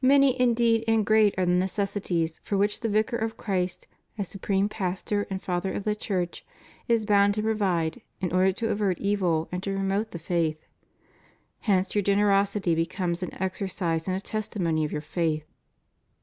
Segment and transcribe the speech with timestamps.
[0.00, 4.66] Many indeed and great are the necessities for which the Vicar of Christ as supreme
[4.66, 6.46] Pastor and Father of the Church
[6.88, 10.64] is bound to provide in order to avert evil and to promote the faith.
[11.60, 15.44] Hence your generosity becomes an exercise and a testimony of your faith.